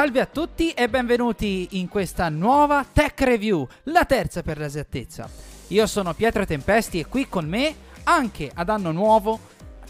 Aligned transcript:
Salve 0.00 0.20
a 0.20 0.26
tutti 0.26 0.70
e 0.70 0.88
benvenuti 0.88 1.68
in 1.72 1.86
questa 1.86 2.30
nuova 2.30 2.86
Tech 2.90 3.20
Review, 3.20 3.68
la 3.82 4.06
terza 4.06 4.40
per 4.40 4.56
l'esattezza. 4.56 5.28
Io 5.68 5.86
sono 5.86 6.14
Pietro 6.14 6.46
Tempesti 6.46 7.00
e 7.00 7.04
qui 7.04 7.28
con 7.28 7.46
me, 7.46 7.74
anche 8.04 8.50
ad 8.54 8.70
anno 8.70 8.92
nuovo, 8.92 9.38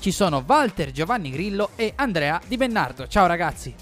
ci 0.01 0.11
sono 0.11 0.43
Walter 0.45 0.91
Giovanni 0.91 1.31
Grillo 1.31 1.71
e 1.77 1.93
Andrea 1.95 2.41
Di 2.45 2.57
Bennardo. 2.57 3.07
Ciao 3.07 3.27
ragazzi. 3.27 3.73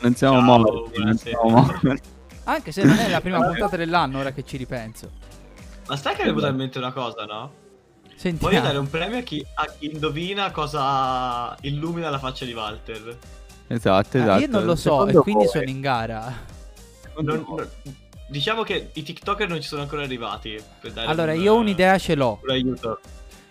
Non 0.00 0.16
siamo 0.16 0.38
Ciao, 0.38 0.58
morti, 0.58 0.98
non 1.00 1.16
siamo 1.16 1.48
morti. 1.48 2.00
Anche 2.42 2.72
se 2.72 2.82
non 2.82 2.98
è 2.98 3.08
la 3.08 3.20
prima 3.20 3.40
puntata 3.46 3.76
dell'anno, 3.76 4.18
ora 4.18 4.32
che 4.32 4.44
ci 4.44 4.56
ripenso. 4.56 5.12
Ma 5.86 5.96
sai 5.96 6.16
che 6.16 6.24
venuta 6.24 6.48
in 6.48 6.56
mente 6.56 6.78
una 6.78 6.90
cosa, 6.90 7.24
no? 7.24 7.52
Sentiamo. 8.16 8.52
Voglio 8.52 8.66
dare 8.66 8.78
un 8.78 8.90
premio 8.90 9.18
a 9.18 9.22
chi, 9.22 9.46
a 9.54 9.66
chi 9.66 9.92
indovina 9.92 10.50
cosa 10.50 11.56
illumina 11.60 12.10
la 12.10 12.18
faccia 12.18 12.44
di 12.44 12.52
Walter. 12.52 13.16
Esatto, 13.66 14.16
Ah, 14.18 14.20
esatto. 14.20 14.40
io 14.40 14.48
non 14.48 14.64
lo 14.64 14.76
so 14.76 14.90
e 15.04 15.06
Secondo 15.06 15.22
quindi 15.22 15.44
voi- 15.44 15.52
sono 15.52 15.64
in 15.70 15.80
gara. 15.80 16.34
Non- 17.18 17.24
non- 17.46 17.68
diciamo 18.28 18.62
che 18.62 18.90
i 18.92 19.02
TikToker 19.02 19.48
non 19.48 19.60
ci 19.60 19.68
sono 19.68 19.82
ancora 19.82 20.02
arrivati. 20.02 20.60
Per 20.80 20.92
dare 20.92 21.06
Allora, 21.06 21.32
un, 21.32 21.40
io 21.40 21.54
un'idea 21.54 21.98
ce 21.98 22.14
l'ho. 22.14 22.40
Un 22.42 22.50
aiuto. 22.50 23.00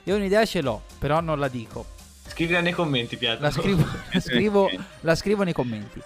Io 0.04 0.16
un'idea 0.16 0.46
ce 0.46 0.62
l'ho, 0.62 0.82
però 1.00 1.22
non 1.22 1.40
la 1.40 1.48
dico. 1.48 1.86
Scrivila 2.28 2.62
nei 2.62 2.74
commenti, 2.74 3.18
Pietro. 3.18 3.42
La 3.44 3.52
scrivo, 3.52 3.86
la 4.12 4.20
scrivo, 4.20 4.70
la 5.02 5.16
scrivo 5.16 5.44
nei 5.44 5.54
commenti. 5.54 6.02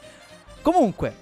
Comunque, 0.62 1.16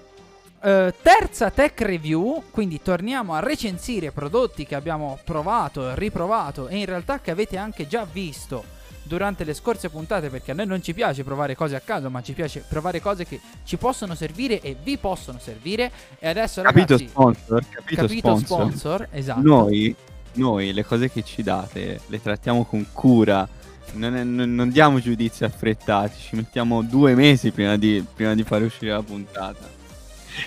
eh, 0.62 0.94
terza 1.02 1.50
tech 1.50 1.80
review, 1.82 2.44
quindi 2.50 2.80
torniamo 2.82 3.34
a 3.34 3.40
recensire 3.40 4.10
prodotti 4.12 4.64
che 4.66 4.74
abbiamo 4.74 5.18
provato, 5.24 5.94
riprovato 5.94 6.68
e 6.68 6.78
in 6.78 6.86
realtà 6.86 7.20
che 7.20 7.30
avete 7.30 7.56
anche 7.58 7.86
già 7.86 8.06
visto 8.10 8.64
durante 9.04 9.44
le 9.44 9.54
scorse 9.54 9.88
puntate 9.90 10.28
perché 10.30 10.50
a 10.50 10.54
noi 10.54 10.66
non 10.66 10.82
ci 10.82 10.92
piace 10.94 11.22
provare 11.24 11.54
cose 11.54 11.76
a 11.76 11.80
caso, 11.80 12.10
ma 12.10 12.22
ci 12.22 12.32
piace 12.32 12.64
provare 12.68 13.00
cose 13.00 13.24
che 13.26 13.40
ci 13.64 13.76
possono 13.76 14.14
servire 14.14 14.60
e 14.60 14.76
vi 14.82 14.98
possono 14.98 15.38
servire. 15.38 15.90
E 16.18 16.28
adesso 16.28 16.62
Capito 16.62 16.92
ragazzi, 16.94 17.08
sponsor? 17.10 17.64
Capito, 17.68 18.00
capito 18.02 18.36
sponsor? 18.36 18.46
sponsor, 18.68 19.08
esatto. 19.12 19.40
Noi, 19.42 19.94
noi 20.34 20.72
le 20.72 20.84
cose 20.84 21.10
che 21.10 21.22
ci 21.22 21.42
date 21.42 22.00
le 22.06 22.20
trattiamo 22.22 22.64
con 22.64 22.86
cura. 22.92 23.46
Non, 23.92 24.16
è- 24.16 24.24
non- 24.24 24.54
non 24.54 24.70
diamo 24.70 24.98
giudizi 24.98 25.44
affrettati. 25.44 26.18
Ci 26.18 26.36
mettiamo 26.36 26.82
due 26.82 27.14
mesi 27.14 27.50
prima 27.52 27.76
di, 27.76 28.04
prima 28.14 28.34
di 28.34 28.42
fare 28.42 28.64
uscire 28.64 28.90
la 28.92 29.02
puntata. 29.02 29.70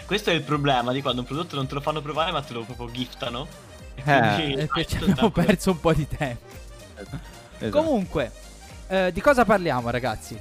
Questo 0.05 0.31
è 0.31 0.33
il 0.33 0.42
problema 0.42 0.92
di 0.92 1.02
quando 1.02 1.21
un 1.21 1.27
prodotto 1.27 1.55
non 1.55 1.66
te 1.67 1.75
lo 1.75 1.80
fanno 1.81 2.02
provare, 2.02 2.31
ma 2.31 2.42
te 2.42 2.52
lo 2.53 2.64
proprio 2.64 2.92
giftano. 2.92 3.47
E 3.95 4.02
Eh. 4.02 4.67
fai 4.67 4.86
ci 4.89 4.97
abbiamo 4.97 5.30
perso 5.30 5.71
un 5.71 5.80
po' 5.80 5.94
di 5.94 6.05
tempo. 6.08 6.45
Esatto. 7.59 7.69
Comunque, 7.69 8.31
eh, 8.88 9.11
di 9.11 9.21
cosa 9.21 9.45
parliamo 9.45 9.89
ragazzi? 9.89 10.38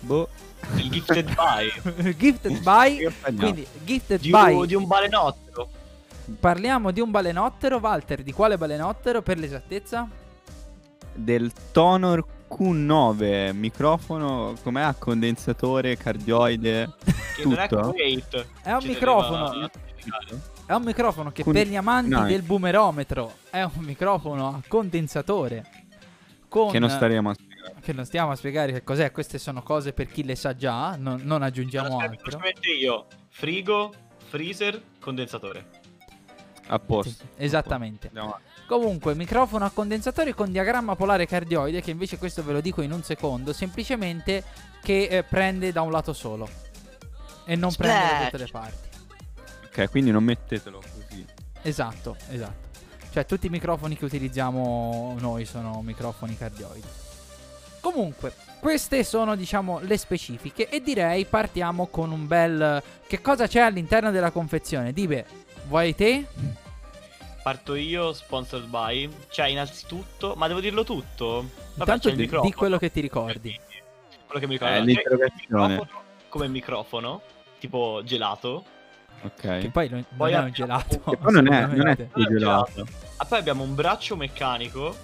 Boh. 0.00 0.28
Il 0.76 0.90
gifted 0.90 1.32
buy. 1.34 1.70
gifted 2.18 2.60
by 2.62 3.08
quindi 3.36 3.66
gifted 3.84 4.20
Di, 4.20 4.30
by 4.30 4.52
un- 4.54 4.66
di 4.66 4.74
un 4.74 4.86
balenottero. 4.86 5.68
parliamo 6.40 6.90
di 6.90 7.00
un 7.00 7.10
balenottero 7.10 7.78
Walter 7.78 8.22
di 8.22 8.32
quale 8.32 8.58
balenottero 8.58 9.22
per 9.22 9.38
l'esattezza 9.38 10.08
Del 11.14 11.52
Tonor 11.70 12.24
Q9 12.50 13.52
microfono 13.52 14.54
com'è 14.62 14.82
a 14.82 14.94
condensatore 14.94 15.96
cardioide 15.96 16.90
Che 17.36 17.44
non 17.44 17.58
è 17.58 17.68
Tutto? 17.68 17.90
Kuwait. 17.90 18.46
È 18.62 18.72
un 18.72 18.80
Ci 18.80 18.88
microfono. 18.88 19.70
è 20.66 20.72
un 20.72 20.82
microfono 20.82 21.30
che 21.30 21.44
Con- 21.44 21.52
per 21.52 21.66
gli 21.68 21.76
amanti 21.76 22.10
no, 22.10 22.24
del 22.24 22.42
boomerometro 22.42 23.34
è 23.50 23.62
un 23.62 23.84
microfono 23.84 24.48
a 24.48 24.60
condensatore 24.66 25.64
con 26.48 26.70
che 26.70 26.78
non 26.78 26.90
staremo 26.90 27.30
a 27.30 27.34
spiegare. 27.34 27.74
che 27.80 27.92
non 27.92 28.04
stiamo 28.04 28.30
a 28.30 28.36
spiegare 28.36 28.72
che 28.72 28.82
cos'è 28.84 29.10
queste 29.12 29.38
sono 29.38 29.62
cose 29.62 29.92
per 29.92 30.06
chi 30.06 30.24
le 30.24 30.36
sa 30.36 30.54
già 30.54 30.96
non, 30.96 31.20
non 31.24 31.42
aggiungiamo 31.42 31.86
Allora, 31.88 32.04
altro 32.10 32.30
semplicemente 32.30 32.70
io. 32.70 33.06
Frigo, 33.28 33.92
freezer, 34.24 34.82
condensatore. 35.00 35.84
A 36.68 36.78
posto. 36.78 37.10
Sì, 37.10 37.24
esattamente 37.36 38.08
Andiamo 38.08 38.28
avanti. 38.30 38.44
Comunque, 38.66 39.14
microfono 39.14 39.64
a 39.64 39.70
condensatore 39.70 40.34
con 40.34 40.50
diagramma 40.50 40.96
polare 40.96 41.24
cardioide, 41.26 41.80
che 41.80 41.92
invece 41.92 42.18
questo 42.18 42.42
ve 42.42 42.52
lo 42.52 42.60
dico 42.60 42.82
in 42.82 42.90
un 42.90 43.04
secondo, 43.04 43.52
semplicemente 43.52 44.42
che 44.82 45.04
eh, 45.04 45.22
prende 45.22 45.70
da 45.70 45.82
un 45.82 45.92
lato 45.92 46.12
solo 46.12 46.48
e 47.44 47.54
non 47.54 47.72
prende 47.72 48.00
da 48.00 48.06
Splash! 48.06 48.24
tutte 48.30 48.38
le 48.38 48.48
parti. 48.50 48.88
Ok, 49.66 49.90
quindi 49.90 50.10
non 50.10 50.24
mettetelo 50.24 50.80
così. 50.80 51.24
Esatto, 51.62 52.16
esatto. 52.30 52.65
Cioè, 53.16 53.24
tutti 53.24 53.46
i 53.46 53.48
microfoni 53.48 53.96
che 53.96 54.04
utilizziamo 54.04 55.16
noi 55.20 55.46
sono 55.46 55.80
microfoni 55.80 56.36
cardioidi. 56.36 56.86
Comunque, 57.80 58.34
queste 58.60 59.04
sono, 59.04 59.36
diciamo, 59.36 59.78
le 59.80 59.96
specifiche 59.96 60.68
e 60.68 60.82
direi 60.82 61.24
partiamo 61.24 61.86
con 61.86 62.10
un 62.10 62.26
bel 62.26 62.82
che 63.06 63.22
cosa 63.22 63.46
c'è 63.46 63.60
all'interno 63.60 64.10
della 64.10 64.30
confezione? 64.30 64.92
Dibe, 64.92 65.24
vuoi 65.66 65.94
te? 65.94 66.26
Parto 67.42 67.74
io, 67.74 68.12
sponsored 68.12 68.66
by. 68.66 69.10
Cioè, 69.30 69.46
innanzitutto, 69.46 70.34
ma 70.36 70.46
devo 70.46 70.60
dirlo 70.60 70.84
tutto? 70.84 71.48
Vabbè, 71.76 71.78
Intanto 71.78 72.10
di, 72.10 72.16
microfono. 72.16 72.50
di 72.50 72.54
quello 72.54 72.76
che 72.76 72.92
ti 72.92 73.00
ricordi. 73.00 73.58
Quello 74.26 74.40
che 74.40 74.46
mi 74.46 74.52
ricordo. 74.58 74.74
Eh, 74.74 74.80
l'interrogazione. 74.82 75.64
il 75.64 75.70
microfono 75.70 76.04
come 76.28 76.48
microfono, 76.48 77.22
tipo 77.60 78.02
gelato. 78.04 78.62
Ok. 79.22 79.58
Che 79.58 79.70
poi 79.72 79.88
non, 79.88 80.04
non 80.08 80.16
Poi 80.16 80.32
è 80.32 80.38
un 80.38 80.50
gelato. 80.52 81.00
Che 81.00 81.16
poi 81.16 81.32
non 81.32 81.52
è, 81.52 81.66
non 81.66 81.86
è 81.88 81.96
gelato. 82.28 82.86
Ah, 83.16 83.24
poi 83.24 83.38
abbiamo 83.38 83.62
un 83.62 83.74
braccio 83.74 84.16
meccanico, 84.16 84.94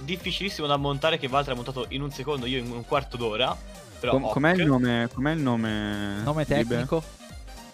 difficilissimo 0.00 0.66
da 0.66 0.76
montare, 0.76 1.18
che 1.18 1.26
Walter 1.28 1.52
ha 1.52 1.56
montato 1.56 1.86
in 1.88 2.02
un 2.02 2.10
secondo, 2.10 2.46
io 2.46 2.58
in 2.58 2.70
un 2.70 2.84
quarto 2.84 3.16
d'ora. 3.16 3.56
Però 4.00 4.12
Com- 4.12 4.30
com'è, 4.30 4.52
il 4.54 4.66
nome, 4.66 5.08
com'è 5.14 5.30
il 5.32 5.40
nome? 5.40 6.20
Nome 6.24 6.44
tecnico? 6.44 7.02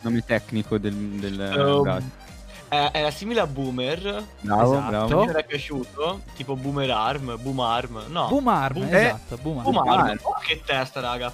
Nome 0.01 0.23
tecnico 0.25 0.77
del, 0.79 0.95
del 0.95 1.41
Ehm, 1.41 1.83
braccio. 1.83 2.27
Eh, 2.71 2.91
era 2.93 3.11
simile 3.11 3.41
a 3.41 3.47
Boomer, 3.47 4.25
Bravo, 4.43 4.73
esatto. 4.75 4.89
bravo. 4.91 5.25
mi 5.25 5.29
era 5.31 5.43
piaciuto, 5.43 6.21
tipo 6.37 6.55
Boomer 6.55 6.91
Arm, 6.91 7.41
Boom 7.41 7.61
Arm, 7.61 8.05
no. 8.09 8.29
Boom 8.29 8.47
arm, 8.49 8.75
Boom- 8.75 8.95
esatto, 8.95 9.39
boom 9.39 9.59
arm. 9.59 9.65
Boom 9.73 9.89
Arm. 9.89 10.01
Arm, 10.09 10.19
oh, 10.21 10.37
che 10.45 10.61
testa, 10.63 11.01
raga. 11.01 11.33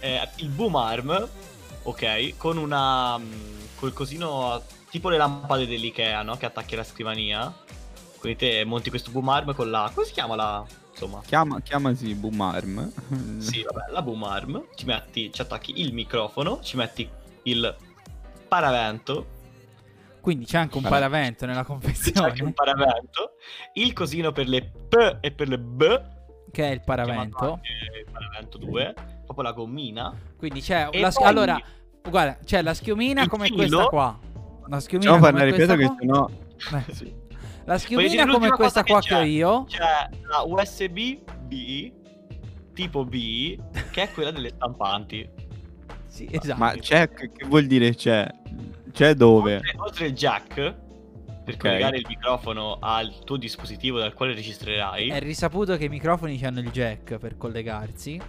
Eh, 0.00 0.26
il 0.36 0.48
Boom 0.48 0.74
Arm, 0.76 1.28
ok, 1.84 2.36
con 2.36 2.56
una. 2.58 3.16
mm, 3.18 3.32
col 3.76 3.92
cosino. 3.92 4.62
tipo 4.90 5.08
le 5.08 5.16
lampade 5.16 5.66
dell'IKEA, 5.66 6.22
no? 6.22 6.36
Che 6.36 6.46
attacchi 6.46 6.74
alla 6.74 6.84
scrivania. 6.84 7.52
Quindi 8.18 8.38
te 8.38 8.64
monti 8.64 8.90
questo 8.90 9.10
Boom 9.10 9.28
Arm 9.28 9.54
con 9.54 9.70
la. 9.70 9.90
come 9.94 10.06
si 10.06 10.12
chiama 10.12 10.34
la. 10.36 10.64
insomma. 10.90 11.20
Chiama, 11.24 11.60
chiamasi 11.60 12.14
Boom 12.14 12.40
Arm. 12.40 12.92
Sì, 13.40 13.62
vabbè, 13.62 13.90
la 13.92 14.02
Boom 14.02 14.24
Arm. 14.24 14.66
Ci 14.74 14.84
metti. 14.86 15.32
Ci 15.32 15.40
attacchi 15.42 15.80
il 15.80 15.92
microfono, 15.92 16.60
ci 16.62 16.76
metti 16.76 17.08
il 17.44 17.76
paravento. 18.48 19.26
Quindi 20.20 20.46
c'è 20.46 20.56
anche 20.56 20.76
un 20.78 20.82
Vabbè. 20.84 20.94
paravento 20.94 21.44
nella 21.44 21.64
C'è 21.64 21.72
anche 21.72 21.82
confezione, 21.86 22.42
un 22.42 22.52
paravento. 22.54 23.32
Il 23.74 23.92
cosino 23.92 24.32
per 24.32 24.48
le 24.48 24.62
P 24.88 25.18
e 25.20 25.30
per 25.32 25.48
le 25.48 25.58
B. 25.58 26.00
che 26.50 26.66
è 26.68 26.72
il 26.72 26.80
paravento. 26.82 27.60
Il 27.62 28.10
paravento 28.10 28.56
2. 28.56 28.94
Proprio 29.24 29.42
la 29.44 29.52
gommina. 29.52 30.14
Quindi 30.36 30.60
c'è 30.60 30.88
la 30.92 31.10
poi- 31.10 31.24
allora, 31.26 31.60
guarda, 32.08 32.38
c'è 32.44 32.62
la 32.62 32.74
schiumina 32.74 33.22
Il 33.22 33.28
come 33.28 33.44
filo. 33.46 33.56
questa 33.56 33.84
qua. 33.86 34.18
La 34.66 34.80
schiumina 34.80 35.10
Facciamo 35.18 35.30
come 35.32 35.52
questa 35.52 35.76
che 35.76 35.84
qua. 35.86 35.96
sennò... 35.98 36.28
Eh, 36.88 36.92
Sì. 36.94 37.14
La 37.66 37.78
schiumina 37.78 38.26
come 38.26 38.50
questa 38.50 38.84
qua 38.84 39.00
che 39.00 39.08
che 39.08 39.14
ho 39.14 39.22
io. 39.22 39.64
C'è 39.64 39.78
la 40.28 40.42
USB 40.46 41.18
B 41.46 41.92
tipo 42.74 43.04
B 43.04 43.58
che 43.90 44.02
è 44.02 44.10
quella 44.12 44.30
delle 44.30 44.50
stampanti. 44.50 45.26
Sì, 46.06 46.28
esatto. 46.30 46.58
Ma 46.58 46.72
c'è, 46.74 47.08
che 47.08 47.30
vuol 47.46 47.66
dire 47.66 47.94
c'è? 47.94 48.28
C'è 48.92 49.14
dove? 49.14 49.56
Oltre, 49.56 49.74
oltre 49.78 50.06
il 50.06 50.12
jack 50.12 50.54
per 51.44 51.54
Ok. 51.54 51.56
collegare 51.58 51.96
il 51.98 52.04
microfono 52.06 52.76
al 52.80 53.18
tuo 53.24 53.36
dispositivo 53.36 53.98
dal 53.98 54.12
quale 54.14 54.34
registrerai. 54.34 55.08
È 55.08 55.18
risaputo 55.20 55.76
che 55.76 55.84
i 55.84 55.88
microfoni 55.88 56.38
hanno 56.44 56.60
il 56.60 56.70
jack 56.70 57.16
per 57.16 57.36
collegarsi. 57.36 58.20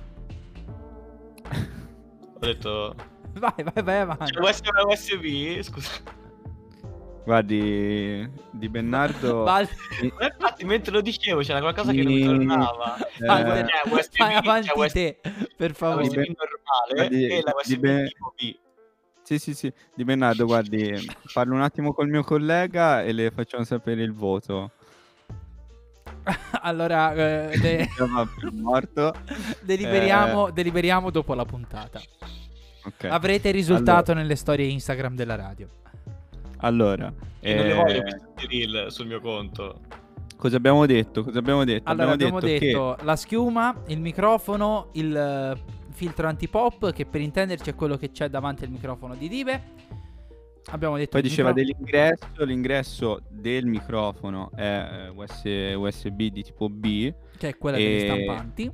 Ho 2.36 2.40
detto 2.40 2.96
Vai, 3.34 3.52
vai, 3.74 3.84
vai 3.84 4.00
avanti. 4.00 4.32
c'è 4.32 4.40
USB 4.40 4.68
USB, 4.88 5.62
scusa. 5.62 5.92
Guardi, 7.26 8.30
di 8.52 8.70
Bennardo... 8.70 9.44
Val- 9.44 9.68
Infatti 10.02 10.64
mentre 10.64 10.92
lo 10.94 11.02
dicevo 11.02 11.42
c'era 11.42 11.60
qualcosa 11.60 11.92
che 11.92 12.04
non 12.04 12.14
mi 12.14 12.24
tornava. 12.24 12.96
Eh, 12.98 13.26
C'è 13.26 13.90
USB, 13.92 14.18
vai 14.18 14.36
avanti 14.36 14.68
c'è 14.70 14.74
USB, 14.78 14.94
te, 14.94 15.20
per 15.58 15.70
la 15.70 15.74
favore. 15.76 16.06
USB 16.06 16.16
normale 16.18 17.10
Di- 17.10 17.26
e 17.28 17.42
la 17.42 17.54
USB 17.60 17.80
be- 17.80 18.06
tipo 18.06 18.34
B. 18.38 18.56
Sì, 19.24 19.40
sì, 19.40 19.54
sì. 19.56 19.74
Di 19.96 20.04
Bennardo, 20.04 20.46
guardi, 20.46 20.94
parlo 21.34 21.56
un 21.56 21.62
attimo 21.62 21.94
col 21.94 22.08
mio 22.10 22.24
collega 22.24 23.02
e 23.04 23.12
le 23.12 23.32
facciamo 23.32 23.64
sapere 23.64 24.04
il 24.04 24.14
voto. 24.14 24.72
allora, 26.62 27.14
eh, 27.14 27.58
de- 27.60 27.90
per 27.96 28.52
morto. 28.54 29.14
deliberiamo, 29.62 30.50
deliberiamo 30.52 31.10
dopo 31.10 31.34
la 31.34 31.46
puntata. 31.46 32.02
Ok. 32.86 33.06
Avrete 33.06 33.50
il 33.50 33.54
risultato 33.54 34.14
nelle 34.14 34.36
storie 34.36 34.68
Instagram 34.68 35.16
della 35.16 35.36
radio. 35.36 35.68
Allora, 36.58 37.12
E 37.40 37.56
non 37.56 37.66
le 37.66 37.72
eh, 37.72 37.76
voglio 37.76 38.02
questi 38.02 38.48
reel 38.48 38.92
sul 38.92 39.08
mio 39.08 39.20
conto. 39.20 39.80
cosa 40.36 40.58
abbiamo 40.58 40.86
detto? 40.86 41.24
Cosa 41.24 41.40
abbiamo 41.40 41.64
detto? 41.64 41.90
Allora, 41.90 42.12
abbiamo, 42.12 42.40
che 42.40 42.60
detto 42.60 42.98
la 43.02 43.16
schiuma, 43.16 43.76
il 43.88 44.00
microfono, 44.00 44.90
il 44.94 45.16
eh, 45.16 45.58
filtro 45.92 46.28
anti-pop, 46.28 46.92
che 46.92 47.06
per 47.06 47.22
intenderci 47.22 47.72
è 47.72 47.76
quello 47.76 47.98
che 47.98 48.12
c'è 48.12 48.30
davanti 48.30 48.64
al 48.64 48.70
microfono 48.70 49.16
di 49.16 49.28
Dive. 49.28 49.64
Abbiamo 50.72 50.98
detto 50.98 51.12
Poi 51.12 51.22
diceva 51.22 51.50
micro- 51.54 51.64
dell'ingresso, 51.64 52.44
l'ingresso 52.44 53.22
del 53.30 53.66
microfono 53.68 54.50
è 54.56 54.88
eh, 55.06 55.10
US- 55.10 55.76
USB 55.78 56.22
di 56.24 56.44
tipo 56.44 56.70
B, 56.70 57.14
che 57.38 57.50
è 57.50 57.58
quella 57.58 57.78
degli 57.78 58.04
e- 58.04 58.24
stampanti. 58.26 58.72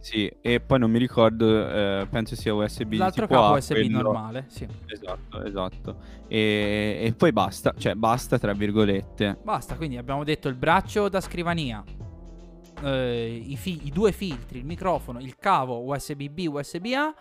sì, 0.00 0.32
e 0.40 0.60
poi 0.60 0.78
non 0.78 0.90
mi 0.90 0.98
ricordo, 0.98 1.68
eh, 1.70 2.06
penso 2.10 2.34
sia 2.36 2.54
USB 2.54 2.88
di 2.88 2.96
L'altro 2.96 3.26
tipo 3.26 3.38
capo 3.38 3.52
A, 3.54 3.56
USB 3.58 3.70
quello- 3.72 4.00
normale, 4.02 4.44
sì. 4.48 4.66
Esatto, 4.86 5.44
esatto. 5.44 5.96
E, 6.26 7.00
e 7.02 7.12
poi 7.12 7.32
basta, 7.32 7.74
cioè 7.76 7.94
basta 7.94 8.38
tra 8.38 8.54
virgolette. 8.54 9.38
Basta, 9.42 9.76
quindi 9.76 9.98
abbiamo 9.98 10.24
detto 10.24 10.48
il 10.48 10.54
braccio 10.54 11.10
da 11.10 11.20
scrivania, 11.20 11.84
eh, 12.82 13.42
i, 13.46 13.56
fi- 13.56 13.80
i 13.86 13.90
due 13.90 14.10
filtri, 14.12 14.58
il 14.60 14.64
microfono, 14.64 15.20
il 15.20 15.36
cavo 15.36 15.82
USB-B, 15.84 16.46
USB-A 16.50 17.14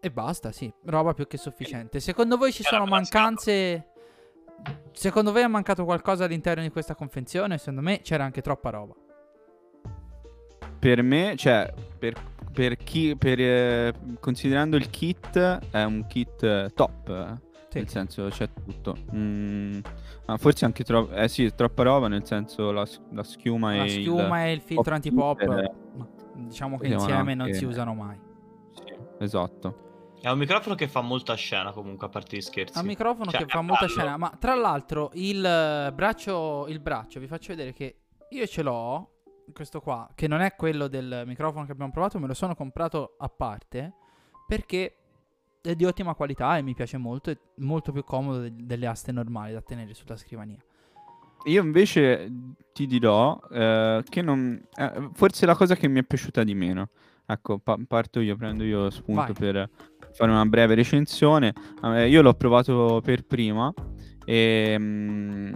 e 0.00 0.10
basta, 0.10 0.50
sì, 0.50 0.72
roba 0.84 1.12
più 1.12 1.26
che 1.26 1.36
sufficiente. 1.36 2.00
Secondo 2.00 2.36
voi 2.36 2.52
ci 2.52 2.62
sono 2.62 2.86
mancanze? 2.86 3.86
Secondo 4.92 5.32
voi 5.32 5.42
è 5.42 5.46
mancato 5.46 5.84
qualcosa 5.84 6.24
all'interno 6.24 6.62
di 6.62 6.70
questa 6.70 6.94
confezione? 6.94 7.58
Secondo 7.58 7.82
me 7.82 8.00
c'era 8.00 8.24
anche 8.24 8.40
troppa 8.40 8.70
roba. 8.70 8.94
Per 10.78 11.02
me, 11.02 11.34
cioè, 11.36 11.72
per, 11.98 12.14
per 12.52 12.76
chi, 12.76 13.14
per, 13.16 13.40
eh, 13.40 13.94
considerando 14.18 14.76
il 14.76 14.88
kit, 14.88 15.38
è 15.70 15.82
un 15.82 16.06
kit 16.06 16.42
eh, 16.42 16.70
top. 16.74 17.08
eh. 17.08 17.48
Sì. 17.68 17.78
Nel 17.78 17.88
senso 17.88 18.26
c'è 18.28 18.48
tutto. 18.52 18.96
Mm, 19.14 19.78
ma 20.26 20.36
forse 20.38 20.64
anche 20.64 20.82
troppo. 20.82 21.14
Eh 21.14 21.28
sì, 21.28 21.54
troppa 21.54 21.84
roba, 21.84 22.08
nel 22.08 22.26
senso 22.26 22.72
la, 22.72 22.84
la 23.12 23.22
schiuma 23.22 23.76
La 23.76 23.84
e 23.84 23.88
schiuma 23.90 24.46
e 24.46 24.52
il 24.52 24.60
filtro 24.60 24.82
pop 24.82 24.92
antipop, 24.92 25.72
diciamo 26.34 26.78
che 26.78 26.88
insieme 26.88 27.34
non 27.34 27.46
anche- 27.46 27.58
si 27.58 27.64
usano 27.64 27.94
mai. 27.94 28.18
Sì, 28.72 28.92
esatto. 29.18 29.89
È 30.20 30.28
un 30.28 30.38
microfono 30.38 30.74
che 30.74 30.86
fa 30.86 31.00
molta 31.00 31.34
scena 31.34 31.72
comunque, 31.72 32.06
a 32.06 32.10
parte 32.10 32.36
gli 32.36 32.40
scherzi. 32.42 32.76
Ha 32.76 32.82
un 32.82 32.86
microfono 32.86 33.30
Cioè, 33.30 33.40
che 33.40 33.46
è 33.46 33.48
fa 33.48 33.62
molta 33.62 33.86
scena. 33.88 34.18
Ma 34.18 34.30
tra 34.38 34.54
l'altro, 34.54 35.10
il 35.14 35.42
eh, 35.44 35.92
braccio, 35.92 36.66
il 36.68 36.78
braccio, 36.78 37.18
vi 37.20 37.26
faccio 37.26 37.48
vedere 37.54 37.72
che 37.72 38.00
io 38.28 38.46
ce 38.46 38.62
l'ho. 38.62 39.14
Questo 39.52 39.80
qua, 39.80 40.08
che 40.14 40.28
non 40.28 40.42
è 40.42 40.54
quello 40.54 40.86
del 40.88 41.24
microfono 41.26 41.64
che 41.64 41.72
abbiamo 41.72 41.90
provato, 41.90 42.18
me 42.18 42.26
lo 42.26 42.34
sono 42.34 42.54
comprato 42.54 43.16
a 43.18 43.28
parte. 43.28 43.94
Perché 44.46 44.96
è 45.62 45.74
di 45.74 45.84
ottima 45.84 46.14
qualità 46.14 46.56
e 46.58 46.62
mi 46.62 46.74
piace 46.74 46.98
molto. 46.98 47.30
È 47.30 47.38
molto 47.56 47.90
più 47.90 48.04
comodo 48.04 48.40
de- 48.40 48.52
delle 48.54 48.86
aste 48.86 49.12
normali 49.12 49.52
da 49.54 49.62
tenere 49.62 49.94
sulla 49.94 50.16
scrivania. 50.16 50.58
Io 51.44 51.62
invece 51.62 52.30
ti 52.74 52.86
dirò 52.86 53.40
eh, 53.50 54.02
che 54.06 54.20
non. 54.20 54.62
eh, 54.74 55.08
forse 55.14 55.46
la 55.46 55.56
cosa 55.56 55.74
che 55.76 55.88
mi 55.88 56.00
è 56.00 56.04
piaciuta 56.04 56.44
di 56.44 56.54
meno. 56.54 56.90
Ecco, 57.24 57.58
pa- 57.58 57.78
parto 57.86 58.20
io, 58.20 58.36
prendo 58.36 58.64
io 58.64 58.90
spunto 58.90 59.32
Vai. 59.32 59.52
per 59.54 59.70
fare 60.12 60.30
una 60.30 60.44
breve 60.46 60.74
recensione. 60.74 61.52
Eh, 61.84 62.08
io 62.08 62.22
l'ho 62.22 62.34
provato 62.34 63.00
per 63.02 63.24
prima. 63.26 63.72
E. 64.24 64.76
mm, 64.78 65.52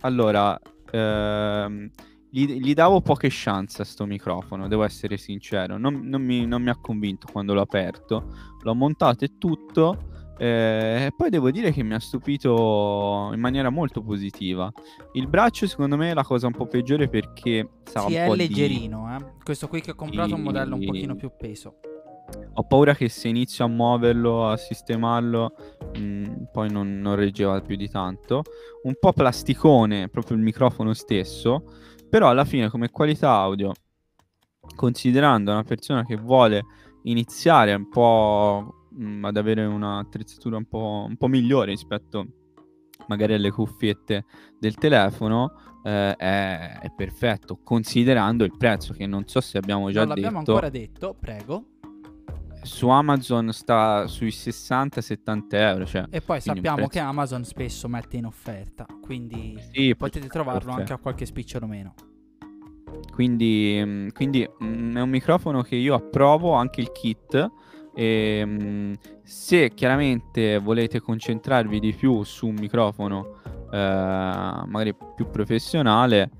allora. 0.00 0.58
ehm, 0.90 1.90
gli, 2.32 2.60
gli 2.60 2.74
davo 2.74 3.00
poche 3.00 3.26
chance 3.28 3.82
a 3.82 3.84
sto 3.84 4.06
microfono, 4.06 4.68
devo 4.68 4.84
essere 4.84 5.16
sincero. 5.16 5.78
Non, 5.78 6.02
non 6.04 6.22
mi, 6.22 6.46
non 6.46 6.62
mi 6.62 6.70
ha 6.70 6.76
convinto 6.80 7.26
quando 7.30 7.54
l'ho 7.54 7.60
aperto. 7.62 8.32
L'ho 8.62 8.74
montato 8.74 9.24
e 9.24 9.36
tutto. 9.36 10.08
eh, 10.38 11.06
e 11.06 11.12
poi 11.16 11.28
devo 11.28 11.50
dire 11.50 11.72
che 11.72 11.82
mi 11.82 11.92
ha 11.94 11.98
stupito 11.98 13.30
in 13.34 13.40
maniera 13.40 13.68
molto 13.70 14.00
positiva. 14.00 14.70
Il 15.14 15.26
braccio, 15.26 15.66
secondo 15.66 15.96
me, 15.96 16.10
è 16.10 16.14
la 16.14 16.22
cosa 16.22 16.46
un 16.46 16.52
po' 16.52 16.66
peggiore 16.66 17.08
perché 17.08 17.68
sa 17.82 18.02
Sì, 18.02 18.12
un 18.14 18.18
è 18.20 18.26
po' 18.26 18.32
di- 18.36 18.38
leggerino, 18.46 19.16
eh. 19.16 19.32
Questo 19.42 19.66
qui 19.66 19.80
che 19.80 19.90
ho 19.90 19.94
comprato 19.96 20.30
è 20.30 20.34
un 20.34 20.42
modello 20.42 20.76
un 20.76 20.84
pochino 20.84 21.16
più 21.16 21.32
peso. 21.36 21.80
Ho 22.54 22.64
paura 22.64 22.94
che 22.94 23.08
se 23.08 23.28
inizio 23.28 23.64
a 23.64 23.68
muoverlo, 23.68 24.48
a 24.48 24.56
sistemarlo, 24.56 25.54
mh, 25.96 26.44
poi 26.52 26.70
non, 26.70 27.00
non 27.00 27.14
reggeva 27.14 27.60
più 27.60 27.76
di 27.76 27.88
tanto. 27.88 28.42
Un 28.82 28.94
po' 28.98 29.12
plasticone, 29.12 30.08
proprio 30.08 30.36
il 30.36 30.42
microfono 30.42 30.92
stesso, 30.92 31.64
però 32.08 32.28
alla 32.28 32.44
fine 32.44 32.68
come 32.68 32.90
qualità 32.90 33.30
audio, 33.30 33.72
considerando 34.74 35.52
una 35.52 35.62
persona 35.62 36.04
che 36.04 36.16
vuole 36.16 36.64
iniziare 37.04 37.72
un 37.74 37.88
po' 37.88 38.86
mh, 38.90 39.24
ad 39.24 39.36
avere 39.36 39.64
un'attrezzatura 39.64 40.56
un 40.56 40.66
po', 40.66 41.06
un 41.08 41.16
po' 41.16 41.28
migliore 41.28 41.70
rispetto 41.70 42.26
magari 43.06 43.34
alle 43.34 43.50
cuffiette 43.50 44.24
del 44.58 44.74
telefono, 44.74 45.52
eh, 45.82 46.14
è, 46.14 46.78
è 46.80 46.92
perfetto, 46.94 47.60
considerando 47.62 48.44
il 48.44 48.56
prezzo 48.56 48.92
che 48.92 49.06
non 49.06 49.26
so 49.26 49.40
se 49.40 49.58
abbiamo 49.58 49.90
già 49.90 50.00
non 50.00 50.08
l'abbiamo 50.08 50.38
detto 50.38 50.50
ancora 50.50 50.68
detto, 50.68 51.16
prego. 51.18 51.64
Su 52.62 52.88
Amazon 52.88 53.52
sta 53.52 54.06
sui 54.06 54.28
60-70 54.28 55.44
euro. 55.50 55.86
Cioè, 55.86 56.04
E 56.10 56.20
poi 56.20 56.40
sappiamo 56.40 56.86
che 56.86 56.98
Amazon 56.98 57.44
spesso 57.44 57.88
mette 57.88 58.16
in 58.16 58.26
offerta, 58.26 58.86
quindi 59.00 59.58
Sì, 59.72 59.94
potete 59.96 60.28
trovarlo 60.28 60.72
anche 60.72 60.92
a 60.92 60.98
qualche 60.98 61.26
spicciolo 61.26 61.66
meno. 61.66 61.94
Quindi, 63.12 63.80
mm, 63.84 64.08
quindi, 64.08 64.48
mm, 64.62 64.96
è 64.96 65.00
un 65.00 65.10
microfono 65.10 65.62
che 65.62 65.76
io 65.76 65.94
approvo 65.94 66.52
anche 66.52 66.80
il 66.80 66.90
kit. 66.92 67.50
E, 67.94 68.42
mm, 68.46 68.92
se 69.22 69.70
chiaramente 69.74 70.58
volete 70.58 71.00
concentrarvi 71.00 71.80
di 71.80 71.92
più 71.92 72.22
su 72.22 72.46
un 72.46 72.54
microfono 72.54 73.38
eh, 73.72 73.76
magari 73.76 74.94
più 75.14 75.28
professionale, 75.28 76.30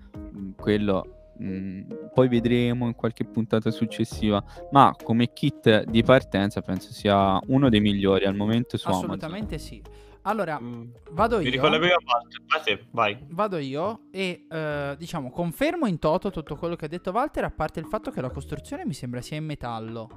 quello 0.57 1.20
mm, 1.43 1.83
poi 2.15 2.29
vedremo 2.29 2.87
in 2.87 2.95
qualche 2.95 3.25
puntata 3.25 3.71
successiva. 3.71 4.43
Ma 4.71 4.95
come 5.03 5.33
kit 5.33 5.85
di 5.85 6.03
partenza 6.03 6.61
penso 6.63 6.93
sia 6.93 7.39
uno 7.47 7.69
dei 7.69 7.81
migliori 7.81 8.25
al 8.25 8.35
momento 8.37 8.77
su 8.77 8.87
Amazon. 8.87 9.05
Assolutamente 9.07 9.59
sì. 9.59 9.83
Allora, 10.23 10.61
Mm, 10.61 10.83
vado 11.13 11.39
Mi 11.39 11.45
io. 11.45 11.51
ricollego 11.51 11.85
a 11.87 11.97
Walter. 12.05 12.41
Vai 12.47 12.63
te, 12.63 12.87
vai. 12.91 13.19
Vado 13.31 13.57
io 13.57 14.01
e 14.11 14.45
eh, 14.51 14.95
diciamo 14.99 15.31
confermo 15.31 15.87
in 15.87 15.99
toto 15.99 16.31
tutto 16.31 16.57
quello 16.57 16.77
che 16.77 16.85
ha 16.85 16.89
detto 16.89 17.11
Walter, 17.11 17.45
a 17.45 17.51
parte 17.51 17.81
il 17.81 17.87
fatto 17.87 18.11
che 18.11 18.21
la 18.21 18.29
costruzione 18.31 18.85
mi 18.85 18.93
sembra 18.93 19.23
sia 19.23 19.39
in 19.39 19.47
metallo, 19.47 20.09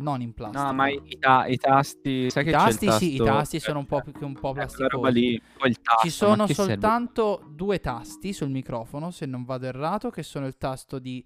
non 0.00 0.20
in 0.20 0.32
plastica. 0.34 0.64
No, 0.64 0.72
ma 0.72 0.88
i, 0.88 1.00
ta- 1.18 1.46
i 1.46 1.56
tasti, 1.56 2.30
sai 2.30 2.42
I 2.42 2.46
che 2.46 2.52
c'è 2.52 2.68
il 2.68 2.78
tasti 2.78 2.90
sì, 2.92 3.14
i 3.14 3.16
tasto- 3.18 3.32
tasti 3.32 3.60
sono 3.60 3.78
un 3.80 3.86
po' 3.86 4.02
più, 4.02 4.26
un 4.26 4.34
po' 4.34 4.50
Eh, 4.50 4.54
plasticosi. 4.54 5.12
lì, 5.12 5.42
tasto, 5.82 6.00
Ci 6.02 6.10
sono 6.10 6.46
che 6.46 6.54
serve? 6.54 6.72
soltanto 6.72 7.42
due 7.54 7.80
tasti 7.80 8.32
sul 8.32 8.50
microfono, 8.50 9.10
se 9.10 9.26
non 9.26 9.44
vado 9.44 9.66
errato, 9.66 10.10
che 10.10 10.22
sono 10.22 10.46
il 10.46 10.56
tasto 10.56 10.98
di 10.98 11.24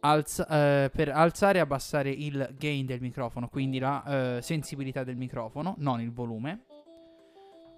alza- 0.00 0.46
eh, 0.84 0.90
per 0.90 1.08
alzare 1.10 1.58
e 1.58 1.60
abbassare 1.60 2.10
il 2.10 2.54
gain 2.56 2.86
del 2.86 3.00
microfono, 3.00 3.48
quindi 3.48 3.78
la 3.78 4.36
eh, 4.36 4.42
sensibilità 4.42 5.04
del 5.04 5.16
microfono, 5.16 5.74
non 5.78 6.00
il 6.00 6.12
volume. 6.12 6.64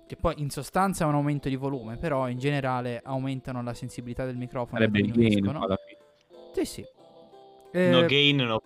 Che 0.07 0.17
poi 0.17 0.35
in 0.39 0.51
sostanza 0.51 1.05
è 1.05 1.07
un 1.07 1.15
aumento 1.15 1.49
di 1.49 1.55
volume, 1.55 1.97
però 1.97 2.29
in 2.29 2.37
generale 2.39 3.01
aumentano 3.05 3.63
la 3.63 3.75
sensibilità 3.75 4.25
del 4.25 4.37
microfono. 4.37 4.79
Sarebbe 4.79 4.99
il 4.99 5.13
gain 5.13 5.29
diminuiscono. 5.29 5.61
alla 5.65 5.77
fine. 5.87 5.99
Sì, 6.53 6.65
sì. 6.65 6.85
No 7.73 8.01
Eh, 8.01 8.07
gain, 8.07 8.37
no. 8.39 8.61